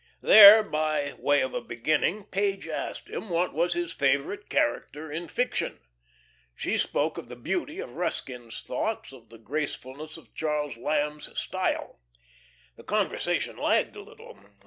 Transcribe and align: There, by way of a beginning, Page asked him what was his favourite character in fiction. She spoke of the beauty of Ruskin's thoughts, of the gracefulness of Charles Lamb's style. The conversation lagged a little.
There, 0.21 0.63
by 0.63 1.13
way 1.19 1.41
of 1.41 1.53
a 1.53 1.61
beginning, 1.61 2.23
Page 2.25 2.67
asked 2.67 3.07
him 3.07 3.29
what 3.29 3.53
was 3.53 3.73
his 3.75 3.93
favourite 3.93 4.49
character 4.49 5.11
in 5.11 5.27
fiction. 5.27 5.79
She 6.55 6.75
spoke 6.75 7.19
of 7.19 7.29
the 7.29 7.35
beauty 7.35 7.77
of 7.79 7.93
Ruskin's 7.93 8.63
thoughts, 8.63 9.13
of 9.13 9.29
the 9.29 9.37
gracefulness 9.37 10.17
of 10.17 10.33
Charles 10.33 10.75
Lamb's 10.75 11.29
style. 11.39 11.99
The 12.77 12.83
conversation 12.83 13.57
lagged 13.57 13.95
a 13.95 14.01
little. 14.01 14.39